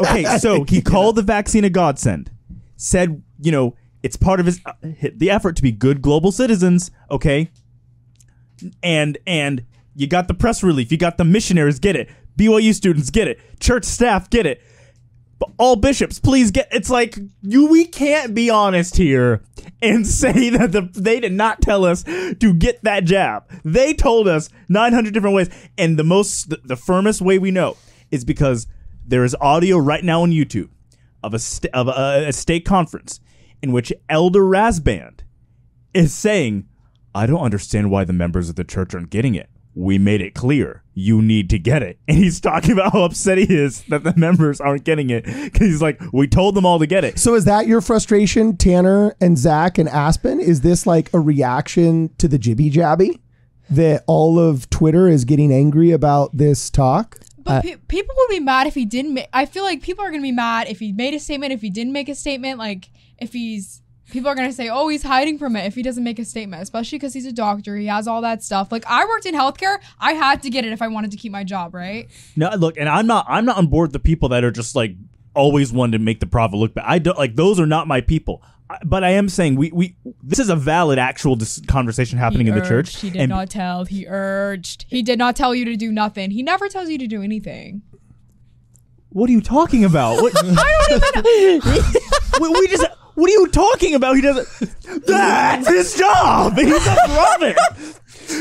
[0.00, 2.30] Okay, so he called the vaccine a godsend.
[2.76, 4.72] Said, you know, it's part of his uh,
[5.14, 6.90] the effort to be good global citizens.
[7.10, 7.50] Okay,
[8.82, 12.08] and and you got the press relief, you got the missionaries, get it.
[12.36, 13.38] BYU students get it.
[13.60, 14.62] Church staff get it.
[15.58, 16.68] All bishops, please get.
[16.72, 17.66] It's like you.
[17.66, 19.42] We can't be honest here
[19.80, 23.44] and say that the they did not tell us to get that jab.
[23.64, 27.76] They told us 900 different ways, and the most the, the firmest way we know
[28.10, 28.66] is because
[29.06, 30.68] there is audio right now on YouTube
[31.22, 33.20] of a st- of a, a state conference
[33.62, 35.20] in which Elder Rasband
[35.94, 36.68] is saying,
[37.14, 39.48] I don't understand why the members of the church aren't getting it.
[39.74, 41.98] We made it clear you need to get it.
[42.08, 45.66] And he's talking about how upset he is that the members aren't getting it because
[45.66, 47.18] he's like, we told them all to get it.
[47.18, 50.40] So is that your frustration, Tanner and Zach and Aspen?
[50.40, 53.20] Is this like a reaction to the jibby jabby?
[53.70, 57.20] That all of Twitter is getting angry about this talk?
[57.38, 59.14] But pe- people would be mad if he didn't.
[59.14, 61.52] Ma- I feel like people are gonna be mad if he made a statement.
[61.52, 63.81] If he didn't make a statement, like if he's,
[64.12, 66.62] people are gonna say, "Oh, he's hiding from it." If he doesn't make a statement,
[66.62, 68.70] especially because he's a doctor, he has all that stuff.
[68.70, 71.32] Like I worked in healthcare, I had to get it if I wanted to keep
[71.32, 72.08] my job, right?
[72.36, 74.76] No, look, and I'm not I'm not on board with the people that are just
[74.76, 74.94] like
[75.34, 76.84] always wanting to make the prophet look bad.
[76.86, 78.42] I don't like those are not my people.
[78.70, 82.46] I- But I am saying we, we this is a valid actual dis- conversation happening
[82.46, 83.00] He in the church.
[83.00, 83.84] He did and not tell.
[83.86, 84.84] He urged.
[84.88, 86.30] He did not tell you to do nothing.
[86.30, 87.82] He never tells you to do anything.
[89.08, 90.22] what are you talking about?
[90.22, 90.32] What,
[92.40, 94.16] we, we just what are you talking about?
[94.16, 94.46] He doesn't.
[95.06, 96.56] That's his job.
[96.56, 97.56] He's a prophet.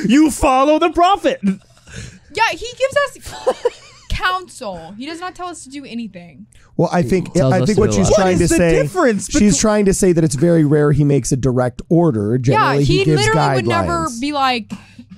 [0.07, 1.39] You follow the prophet.
[1.43, 3.67] Yeah, he gives us
[4.09, 4.91] counsel.
[4.93, 6.45] He does not tell us to do anything.
[6.77, 8.15] Well, I think tells I us think to what do she's what?
[8.15, 8.71] trying What to is the say.
[8.81, 12.35] difference She's trying to say that it's very rare he makes a direct order.
[12.35, 13.55] Yeah, Generally, he, gives literally guidelines.
[13.55, 14.71] would never be like,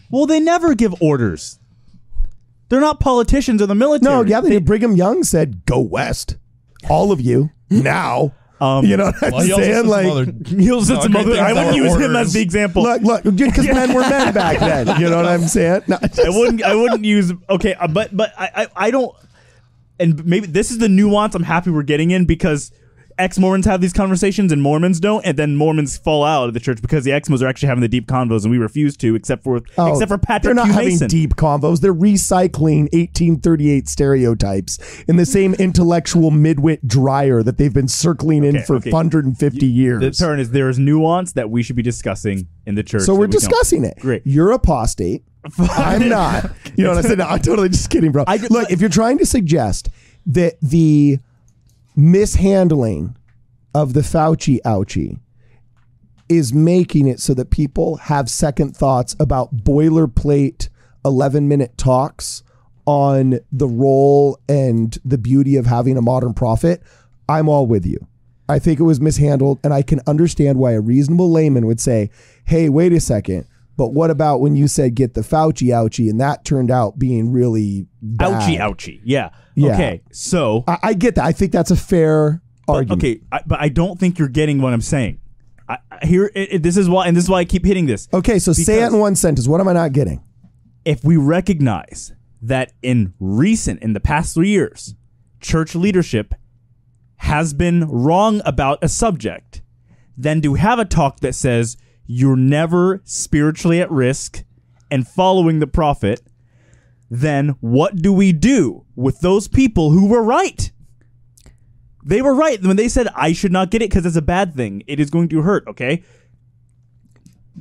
[0.09, 1.59] Well, they never give orders.
[2.69, 4.11] They're not politicians or the military.
[4.15, 6.37] No, yeah, they, Brigham Young said, "Go west,
[6.89, 9.73] all of you now." Um, you know what I'm Well, he also saying?
[9.73, 11.25] said some Like, other- He'll sit some other.
[11.31, 12.17] things I wouldn't were use him orders.
[12.27, 12.83] as the example.
[12.83, 15.01] look, look, because men were men back then.
[15.01, 15.81] You know what I'm saying?
[15.87, 16.63] No, I wouldn't.
[16.63, 17.33] I wouldn't use.
[17.49, 19.13] Okay, uh, but but I, I I don't.
[19.99, 22.71] And maybe this is the nuance I'm happy we're getting in because
[23.17, 26.59] ex Mormons have these conversations and Mormons don't, and then Mormons fall out of the
[26.59, 29.43] church because the ex-Mos are actually having the deep convos and we refuse to, except
[29.43, 30.73] for Oh, except for Patrick They're not Q.
[30.73, 31.07] having Mason.
[31.07, 31.81] deep convos.
[31.81, 38.57] They're recycling 1838 stereotypes in the same intellectual midwit dryer that they've been circling in
[38.57, 38.91] Okay, for okay.
[38.91, 39.99] 150 The years.
[40.01, 43.03] The turn is there is nuance that we should be discussing in the church.
[43.03, 43.31] So we're we don't.
[43.41, 43.97] discussing it.
[43.99, 44.21] Great.
[44.25, 45.23] You're apostate.
[45.59, 46.51] I'm not.
[46.77, 47.17] You know what I said?
[47.17, 48.23] No, I'm totally just kidding, bro.
[48.27, 49.89] I Look, if you're trying to suggest
[50.27, 51.19] that the
[51.95, 53.15] mishandling
[53.73, 55.19] of the Fauci ouchie
[56.29, 60.69] is making it so that people have second thoughts about boilerplate
[61.05, 62.43] 11 minute talks
[62.85, 66.81] on the role and the beauty of having a modern prophet,
[67.29, 68.07] I'm all with you.
[68.49, 72.09] I think it was mishandled, and I can understand why a reasonable layman would say,
[72.45, 73.47] hey, wait a second.
[73.75, 77.31] But what about when you said get the Fauci ouchie and that turned out being
[77.31, 78.41] really bad?
[78.41, 79.01] Ouchie, ouchie.
[79.03, 79.29] Yeah.
[79.55, 79.73] Yeah.
[79.73, 80.01] Okay.
[80.11, 81.25] So I, I get that.
[81.25, 83.03] I think that's a fair But, argument.
[83.03, 85.19] okay, I, but I don't think you're getting what I'm saying.
[85.67, 87.85] I, I- here, it, it- this is why, and this is why I keep hitting
[87.87, 88.07] this.
[88.13, 89.47] Okay, so say it in one sentence.
[89.47, 90.23] What am I not getting?
[90.85, 94.93] If we recognize that in recent, in the past three years,
[95.39, 96.35] church leadership
[97.17, 99.61] has been wrong about a subject,
[100.17, 104.43] then to have a talk that says you're never spiritually at risk
[104.91, 106.21] and following the prophet,
[107.09, 110.71] then what do we do with those people who were right?
[112.05, 114.53] They were right when they said I should not get it because it's a bad
[114.53, 114.83] thing.
[114.87, 115.65] It is going to hurt.
[115.67, 116.03] Okay,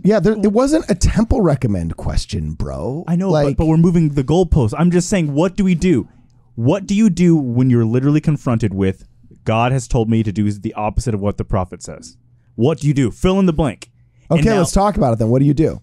[0.03, 3.05] Yeah, there, it wasn't a temple recommend question, bro.
[3.07, 4.75] I know, Like, but, but we're moving the goalposts.
[4.77, 6.09] I'm just saying, what do we do?
[6.57, 9.07] What do you do when you're literally confronted with
[9.45, 12.17] God has told me to do the opposite of what the prophet says?
[12.57, 13.11] What do you do?
[13.11, 13.92] Fill in the blank.
[14.41, 15.29] Okay, now- let's talk about it then.
[15.29, 15.81] What do you do?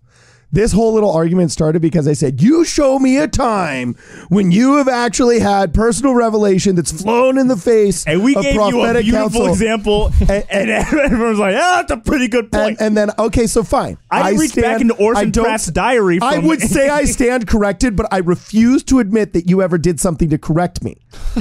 [0.51, 3.93] This whole little argument started because I said, You show me a time
[4.29, 8.41] when you have actually had personal revelation that's flown in the face And we of
[8.41, 9.47] gave you a beautiful counsel.
[9.47, 13.61] example, and, and everyone's like, "Ah, that's a pretty good point." and then, okay, so
[13.63, 13.97] fine.
[14.09, 16.17] I reached back into Orson Pratt's diary.
[16.19, 19.99] I would say I stand corrected, but I refuse to admit that you ever did
[19.99, 20.97] something to correct me.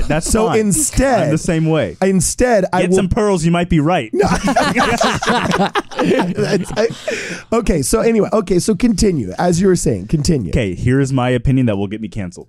[0.06, 0.58] that's So fine.
[0.60, 1.96] instead, I'm the same way.
[2.02, 4.10] Instead, I Get will some pearls, you might be right.
[5.98, 6.88] I-
[7.52, 8.97] okay, so anyway, okay, so continue.
[9.38, 10.50] As you were saying, continue.
[10.50, 12.48] Okay, here's my opinion that will get me canceled.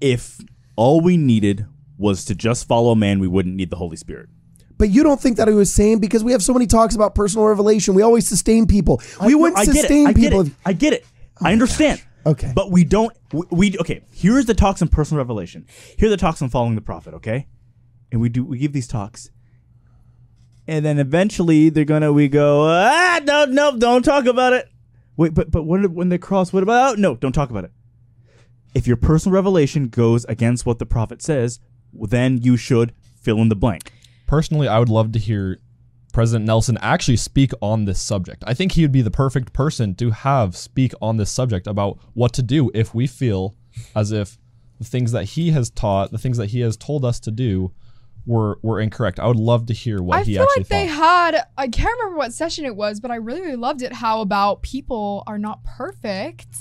[0.00, 0.38] If
[0.76, 4.28] all we needed was to just follow a man, we wouldn't need the Holy Spirit.
[4.76, 7.14] But you don't think that he was saying because we have so many talks about
[7.14, 7.94] personal revelation.
[7.94, 9.00] We always sustain people.
[9.24, 9.78] We wouldn't I get it.
[9.78, 10.46] sustain I get people.
[10.46, 10.52] it.
[10.66, 11.06] I get it.
[11.40, 12.02] I oh understand.
[12.26, 12.52] Okay.
[12.54, 13.16] But we don't.
[13.32, 14.02] We, we okay.
[14.12, 15.66] Here's the talks on personal revelation.
[15.96, 17.14] Here are the talks on following the prophet.
[17.14, 17.46] Okay,
[18.10, 19.30] and we do we give these talks,
[20.66, 24.68] and then eventually they're gonna we go ah no no don't talk about it.
[25.16, 26.52] Wait, but but what when they cross?
[26.52, 26.94] What about?
[26.94, 27.72] Oh, no, don't talk about it.
[28.74, 31.60] If your personal revelation goes against what the prophet says,
[31.92, 33.92] then you should fill in the blank.
[34.26, 35.60] Personally, I would love to hear
[36.12, 38.42] President Nelson actually speak on this subject.
[38.46, 41.98] I think he would be the perfect person to have speak on this subject about
[42.14, 43.54] what to do if we feel
[43.94, 44.38] as if
[44.78, 47.72] the things that he has taught, the things that he has told us to do,
[48.26, 49.20] were were incorrect.
[49.20, 50.76] I would love to hear what I he actually like thought.
[50.76, 51.46] I feel like they had.
[51.58, 53.92] I can't remember what session it was, but I really, really loved it.
[53.92, 56.56] How about people are not perfect,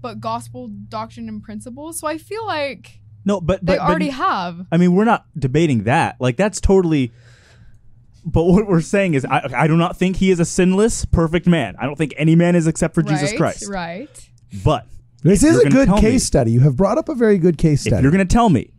[0.00, 1.98] but gospel doctrine and principles.
[2.00, 4.66] So I feel like No, but they but, but- already have.
[4.70, 6.16] I mean, we're not debating that.
[6.20, 7.12] Like that's totally.
[8.28, 11.46] But what we're saying is, I, I do not think he is a sinless, perfect
[11.46, 11.76] man.
[11.78, 13.68] I don't think any man is except for Jesus Christ.
[13.68, 14.10] Right.
[14.64, 14.88] But
[15.22, 16.50] this is a good case me- study.
[16.50, 18.02] You have brought up a very good case If study.
[18.02, 18.72] you're going to tell me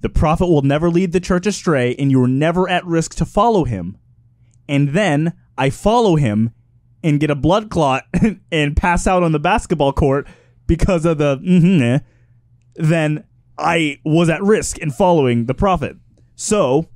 [0.00, 3.24] the prophet will never lead the church astray, and you are never at risk to
[3.24, 3.98] follow him,
[4.68, 6.52] and then I follow him
[7.04, 8.04] and get a blood clot
[8.52, 10.26] and pass out on the basketball court
[10.66, 11.98] because of the mhm, eh,
[12.76, 13.24] then
[13.58, 15.96] I was at risk in following the prophet.
[16.34, 16.88] So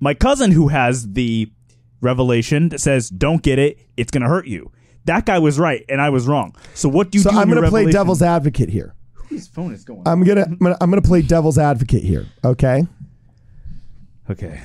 [0.00, 1.50] my cousin who has the
[2.00, 4.70] revelation that says don't get it, it's going to hurt you.
[5.06, 6.54] That guy was right and I was wrong.
[6.74, 7.38] So what do you so do?
[7.38, 8.94] I'm going to play devil's advocate here.
[9.34, 10.02] Whose phone is going?
[10.06, 12.26] I'm gonna, I'm gonna I'm gonna play devil's advocate here.
[12.44, 12.86] Okay.
[14.30, 14.60] okay.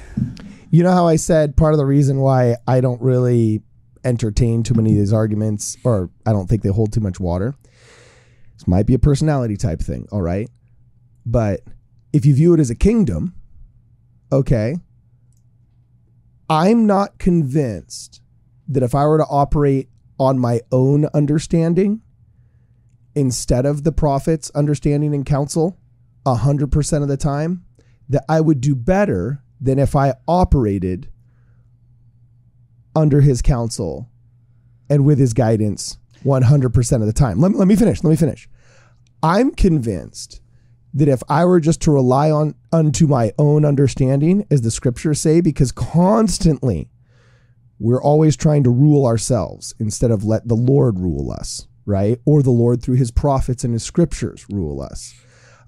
[0.70, 3.64] You know how I said part of the reason why I don't really
[4.04, 7.56] entertain too many of these arguments, or I don't think they hold too much water.
[8.54, 10.48] This might be a personality type thing, all right?
[11.26, 11.62] But
[12.14, 13.34] if you view it as a kingdom,
[14.32, 14.76] okay,
[16.48, 18.22] I'm not convinced
[18.68, 22.04] that if I were to operate on my own understanding
[23.20, 25.78] instead of the prophet's understanding and counsel
[26.26, 27.66] 100% of the time,
[28.08, 31.10] that I would do better than if I operated
[32.96, 34.10] under his counsel
[34.90, 37.40] and with his guidance 100% of the time.
[37.40, 38.04] Let, let me finish.
[38.04, 38.50] Let me finish.
[39.22, 40.42] I'm convinced
[40.94, 45.20] that if I were just to rely on unto my own understanding, as the scriptures
[45.20, 46.90] say, because constantly
[47.80, 52.20] we're always trying to rule ourselves instead of let the Lord rule us, right?
[52.24, 55.14] Or the Lord through his prophets and his scriptures rule us.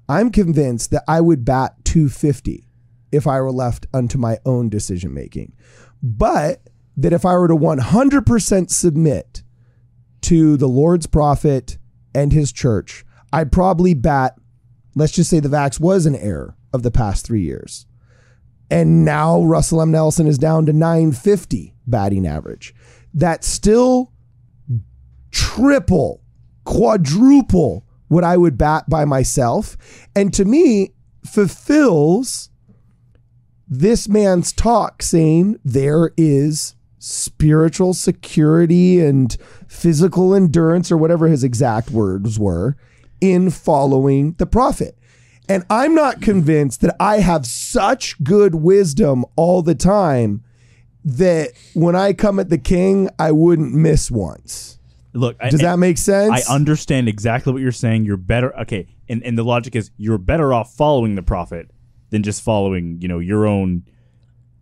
[0.08, 2.68] I'm convinced that I would bat 250
[3.12, 5.54] if I were left unto my own decision making.
[6.02, 6.62] But
[6.96, 9.44] that if I were to 100% submit
[10.22, 11.78] to the Lord's prophet
[12.14, 13.04] and his church,
[13.34, 14.36] I'd probably bat,
[14.96, 17.86] let's just say the Vax was an error of the past three years.
[18.70, 19.92] And now Russell M.
[19.92, 22.74] Nelson is down to 950 batting average.
[23.14, 24.12] That still
[25.32, 26.22] triple,
[26.64, 29.78] quadruple what I would bat by myself.
[30.16, 30.92] And to me,
[31.26, 32.50] fulfills
[33.68, 39.36] this man's talk saying there is spiritual security and
[39.68, 42.76] physical endurance, or whatever his exact words were,
[43.22, 44.98] in following the prophet.
[45.48, 50.44] And I'm not convinced that I have such good wisdom all the time
[51.04, 54.78] that when I come at the king, I wouldn't miss once.
[55.14, 56.48] Look, I- Does that make sense?
[56.48, 58.06] I understand exactly what you're saying.
[58.06, 58.58] You're better.
[58.62, 61.70] Okay, and and the logic is you're better off following the prophet
[62.12, 63.84] than just following, you know, your own.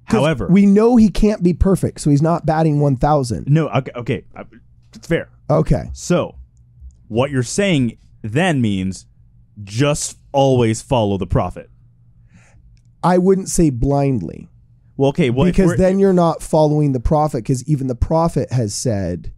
[0.06, 3.48] However, we know he can't be perfect, so he's not batting 1,000.
[3.48, 4.44] no, okay, okay, uh,
[4.96, 5.30] it's fair.
[5.52, 5.90] Okay.
[5.94, 6.36] So,
[7.08, 9.06] what you're saying then means
[9.64, 11.70] just always follow the prophet.
[13.04, 14.50] I wouldn't say blindly
[14.98, 18.74] Well, okay, well, because then you're not following the prophet because even the prophet has
[18.74, 19.32] said,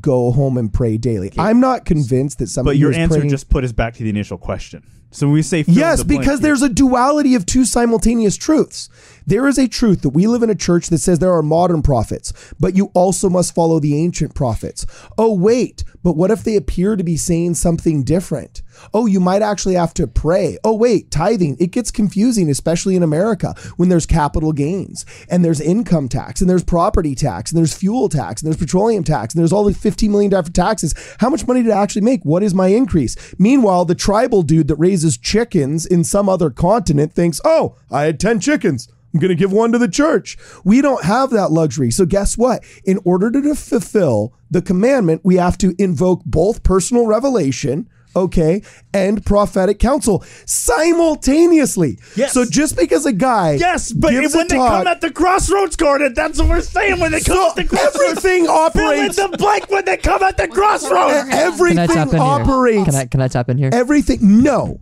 [0.00, 1.32] go home and pray daily.
[1.38, 4.10] I'm not convinced that somebody but your answer praying- just put us back to the
[4.10, 4.82] initial question.
[5.10, 8.90] So when we say Yes, the because here- there's a duality of two simultaneous truths.
[9.28, 11.82] There is a truth that we live in a church that says there are modern
[11.82, 14.86] prophets, but you also must follow the ancient prophets.
[15.18, 18.62] Oh, wait, but what if they appear to be saying something different?
[18.94, 20.56] Oh, you might actually have to pray.
[20.64, 21.58] Oh, wait, tithing.
[21.60, 26.48] It gets confusing, especially in America when there's capital gains and there's income tax and
[26.48, 29.74] there's property tax and there's fuel tax and there's petroleum tax and there's all the
[29.74, 30.94] 15 million different taxes.
[31.20, 32.22] How much money did I actually make?
[32.22, 33.14] What is my increase?
[33.38, 38.18] Meanwhile, the tribal dude that raises chickens in some other continent thinks, oh, I had
[38.18, 38.88] 10 chickens.
[39.14, 40.36] I'm going to give one to the church.
[40.64, 41.90] We don't have that luxury.
[41.90, 42.62] So, guess what?
[42.84, 49.24] In order to fulfill the commandment, we have to invoke both personal revelation, okay, and
[49.24, 51.98] prophetic counsel simultaneously.
[52.16, 52.32] Yes.
[52.32, 55.10] So, just because a guy yes, but gives when a they talk, come at the
[55.10, 57.00] crossroads, Gordon, that's what we're saying.
[57.00, 58.60] When they come so at the crossroads, everything fill in
[59.00, 59.16] operates.
[59.16, 61.28] the blank when they come at the crossroads.
[61.30, 62.76] Everything Can I tap in operates.
[62.76, 62.84] here?
[62.84, 63.70] Can I can I tap in here?
[63.72, 64.80] Everything, no.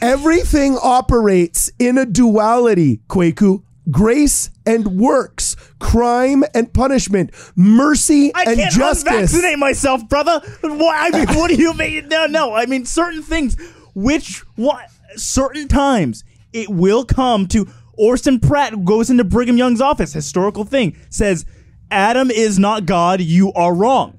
[0.00, 3.62] Everything operates in a duality, Kwaku.
[3.90, 8.30] Grace and works, crime and punishment, mercy.
[8.34, 9.32] I and can't justice.
[9.34, 10.40] unvaccinate myself, brother.
[10.60, 12.06] What I mean, what do you mean?
[12.08, 12.52] No, no.
[12.52, 13.56] I mean, certain things,
[13.94, 14.84] which what
[15.16, 17.66] certain times it will come to.
[17.96, 20.12] Orson Pratt goes into Brigham Young's office.
[20.12, 21.46] Historical thing says,
[21.90, 23.22] "Adam is not God.
[23.22, 24.18] You are wrong."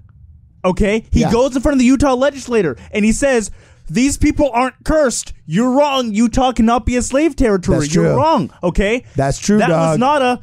[0.65, 1.31] Okay, he Yeah.
[1.31, 3.51] goes in front of the Utah legislator and he says.
[3.89, 5.33] These people aren't cursed.
[5.45, 6.13] You're wrong.
[6.13, 7.79] Utah cannot be a slave territory.
[7.79, 8.15] That's You're true.
[8.17, 8.53] wrong.
[8.63, 10.41] Okay, That's true, That was not a.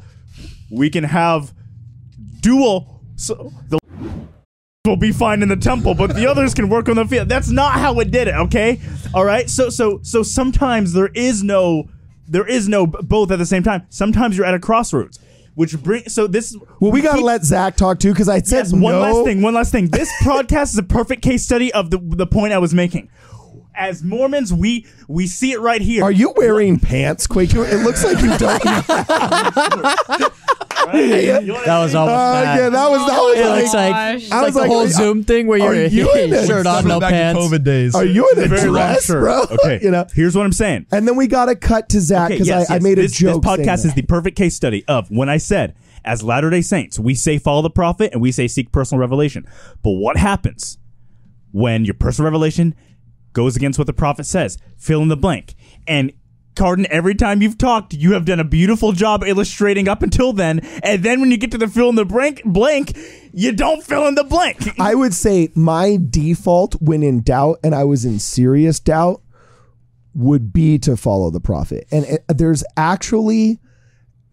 [0.69, 1.53] We can have
[2.41, 3.01] dual.
[3.15, 3.79] So the
[4.85, 7.27] will be fine in the temple, but the others can work on the field.
[7.27, 8.35] That's not how it did it.
[8.35, 8.79] Okay,
[9.13, 9.49] all right.
[9.49, 11.89] So so so sometimes there is no
[12.27, 13.85] there is no both at the same time.
[13.89, 15.19] Sometimes you're at a crossroads,
[15.55, 16.55] which bring so this.
[16.79, 18.81] well, we got to keep- let Zach talk too because I said Yes, no.
[18.81, 19.41] one last thing.
[19.41, 19.87] One last thing.
[19.87, 23.09] This podcast is a perfect case study of the the point I was making.
[23.77, 26.03] As Mormons, we we see it right here.
[26.03, 27.63] Are you wearing pants, Kwaku?
[27.71, 28.63] It looks like you don't.
[30.87, 32.57] That was almost Uh, bad.
[32.57, 34.21] yeah, that was that was it like, looks like, gosh.
[34.23, 36.47] it's like was the like, whole are- Zoom thing where you're you in it?
[36.47, 37.39] shirt on, no back pants.
[37.41, 37.93] COVID days.
[37.93, 39.21] Are you in a very dress, shirt.
[39.21, 39.41] bro?
[39.51, 40.05] Okay, you know.
[40.13, 40.85] Here's what I'm saying.
[40.91, 42.83] And then we got to cut to Zach Okay, because yes, I, I yes.
[42.83, 43.43] made a joke.
[43.43, 45.75] This podcast is the perfect case study of when I said,
[46.05, 49.45] as Latter day Saints, we say follow the prophet and we say seek personal revelation.
[49.83, 50.77] But what happens
[51.51, 52.75] when your personal revelation
[53.37, 54.57] goes against what the prophet says?
[54.77, 55.53] Fill in the blank.
[55.87, 56.11] And
[56.55, 60.59] Cardon, every time you've talked, you have done a beautiful job illustrating up until then,
[60.81, 62.97] and then when you get to the fill in the blank, blank,
[63.31, 64.67] you don't fill in the blank.
[64.79, 69.21] I would say my default when in doubt, and I was in serious doubt,
[70.15, 71.87] would be to follow the prophet.
[71.91, 73.59] And it, there's actually,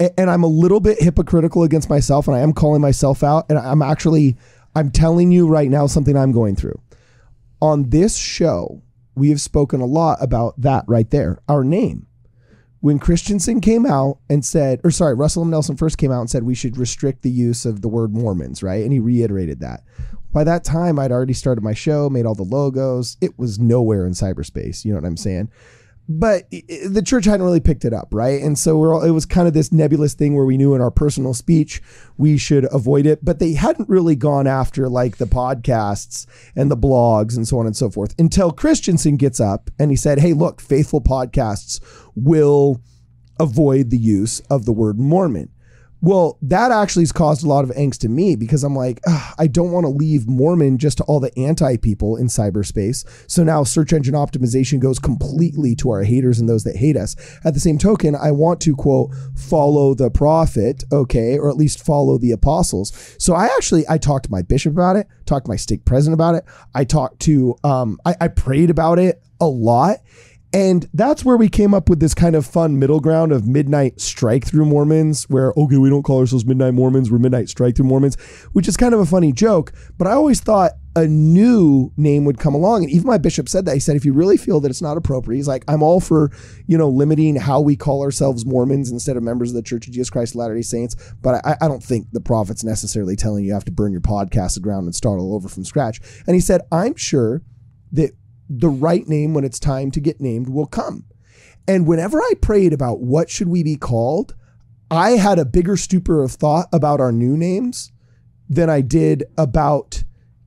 [0.01, 3.45] and I'm a little bit hypocritical against myself, and I am calling myself out.
[3.51, 4.39] And I'm actually,
[4.75, 6.81] I'm telling you right now something I'm going through.
[7.61, 8.81] On this show,
[9.15, 12.07] we have spoken a lot about that right there, our name.
[12.81, 15.51] When Christensen came out and said, or sorry, Russell M.
[15.51, 18.63] Nelson first came out and said we should restrict the use of the word Mormons,
[18.63, 18.83] right?
[18.83, 19.85] And he reiterated that.
[20.33, 23.17] By that time, I'd already started my show, made all the logos.
[23.21, 24.85] It was nowhere in cyberspace.
[24.85, 25.49] You know what I'm saying?
[26.07, 28.43] But the church hadn't really picked it up, right?
[28.43, 30.91] And so all, it was kind of this nebulous thing where we knew in our
[30.91, 31.81] personal speech
[32.19, 36.77] we should avoid it, but they hadn't really gone after like the podcasts and the
[36.77, 40.35] blogs and so on and so forth until Christensen gets up and he said, "Hey,
[40.35, 41.81] look, faithful podcasts
[42.15, 42.83] will
[43.41, 45.54] avoid the use of the word Mormon."
[46.05, 49.01] Well, that actually has caused a lot of angst to me because I'm like,
[49.39, 53.07] I don't want to leave Mormon just to all the anti people in cyberspace.
[53.27, 57.17] So now search engine optimization goes completely to our haters and those that hate us.
[57.43, 61.83] At the same token, I want to quote, follow the prophet, okay, or at least
[61.83, 63.17] follow the apostles.
[63.19, 66.13] So I actually, I talked to my bishop about it, talked to my stake president
[66.21, 66.45] about it.
[66.75, 70.01] I talked to, um, I, I prayed about it a lot.
[70.55, 74.01] And that's where we came up with this kind of fun middle ground of midnight
[74.01, 77.87] strike through Mormons, where, okay, we don't call ourselves midnight Mormons, we're midnight strike through
[77.87, 78.15] Mormons,
[78.53, 79.73] which is kind of a funny joke.
[79.99, 82.85] But I always thought a new name would come along.
[82.85, 83.75] And even my bishop said that.
[83.75, 86.31] He said, if you really feel that it's not appropriate, he's like, I'm all for,
[86.69, 89.93] you know, limiting how we call ourselves Mormons instead of members of the Church of
[89.93, 90.95] Jesus Christ of Latter day Saints.
[91.21, 94.03] But I, I don't think the prophet's necessarily telling you you have to burn your
[94.03, 96.01] podcast to ground and start all over from scratch.
[96.29, 97.43] And he said, I'm sure
[97.91, 98.13] that
[98.49, 101.05] the right name when it's time to get named will come.
[101.67, 104.35] And whenever I prayed about what should we be called,
[104.91, 107.91] I had a bigger stupor of thought about our new names
[108.49, 110.05] than I did about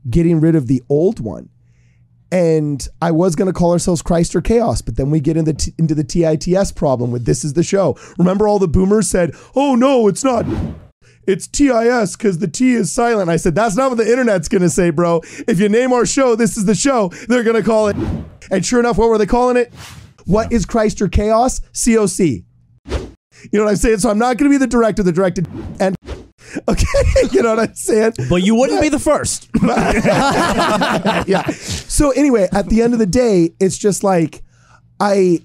[0.09, 1.49] getting rid of the old one.
[2.31, 5.53] And I was going to call ourselves Christ or Chaos, but then we get into,
[5.53, 7.97] t- into the TITS problem with this is the show.
[8.17, 10.45] Remember, all the boomers said, oh, no, it's not.
[11.27, 13.29] It's TIS because the T is silent.
[13.29, 15.21] I said, that's not what the internet's going to say, bro.
[15.47, 17.97] If you name our show, this is the show, they're going to call it.
[18.49, 19.73] And sure enough, what were they calling it?
[20.25, 21.59] What is Christ or Chaos?
[21.73, 22.45] COC.
[22.87, 23.99] You know what I'm saying?
[23.99, 25.47] So I'm not going to be the director, the directed,
[25.79, 25.95] and
[26.69, 26.85] okay,
[27.31, 28.13] you know what I'm saying?
[28.29, 29.49] But you wouldn't be the first.
[31.27, 31.45] yeah.
[31.51, 34.43] So anyway, at the end of the day, it's just like
[34.99, 35.39] I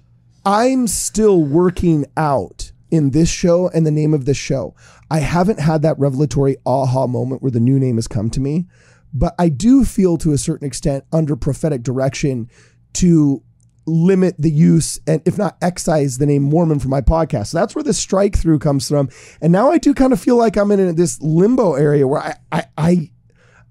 [0.47, 4.75] I'm still working out in this show and the name of this show.
[5.13, 8.67] I haven't had that revelatory aha moment where the new name has come to me,
[9.13, 12.49] but I do feel to a certain extent under prophetic direction
[12.95, 13.43] to
[13.85, 17.49] limit the use and if not excise the name Mormon from my podcast.
[17.49, 19.11] So that's where the strike through comes from.
[19.43, 22.37] And now I do kind of feel like I'm in this limbo area where I
[22.51, 23.11] I, I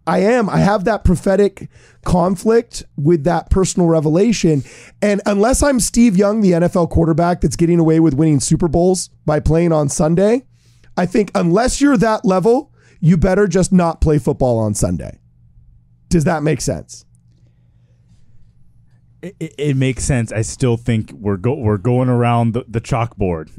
[0.05, 0.47] I am.
[0.47, 1.69] I have that prophetic
[2.05, 4.63] conflict with that personal revelation.
[5.01, 9.09] And unless I'm Steve Young, the NFL quarterback that's getting away with winning Super Bowls
[9.25, 10.45] by playing on Sunday,
[10.97, 15.19] I think unless you're that level, you better just not play football on Sunday.
[16.09, 17.05] Does that make sense?
[19.21, 20.31] it, it- it makes sense.
[20.31, 23.49] I still think we're go we're going around the, the chalkboard.